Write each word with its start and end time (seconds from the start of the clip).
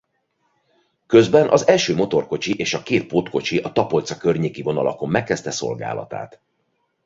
Közben 1.07 1.49
az 1.49 1.67
első 1.67 1.95
motorkocsi 1.95 2.57
és 2.57 2.73
a 2.73 2.83
két 2.83 3.07
pótkocsi 3.07 3.57
a 3.57 3.71
Tapolca-környéki 3.71 4.61
vonalakon 4.61 5.09
megkezdte 5.09 5.51
szolgálatát. 5.51 6.39